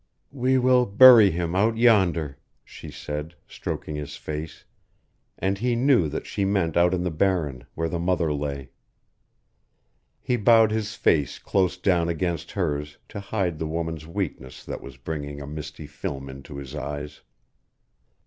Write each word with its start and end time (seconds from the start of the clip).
"We 0.33 0.57
will 0.57 0.87
bury 0.87 1.29
him 1.29 1.53
out 1.55 1.77
yonder," 1.77 2.39
she 2.65 2.89
said, 2.89 3.35
stroking 3.47 3.97
his 3.97 4.15
face, 4.15 4.65
and 5.37 5.59
he 5.59 5.75
knew 5.75 6.09
that 6.09 6.25
she 6.25 6.43
meant 6.43 6.75
out 6.75 6.95
in 6.95 7.03
the 7.03 7.11
barren, 7.11 7.67
where 7.75 7.87
the 7.87 7.99
mother 7.99 8.33
lay. 8.33 8.71
He 10.19 10.37
bowed 10.37 10.71
his 10.71 10.95
face 10.95 11.37
close 11.37 11.77
down 11.77 12.09
against 12.09 12.53
hers 12.53 12.97
to 13.09 13.19
hide 13.19 13.59
the 13.59 13.67
woman's 13.67 14.07
weakness 14.07 14.65
that 14.65 14.81
was 14.81 14.97
bringing 14.97 15.39
a 15.39 15.45
misty 15.45 15.85
film 15.85 16.29
into 16.31 16.57
his 16.57 16.73
eyes. 16.73 17.21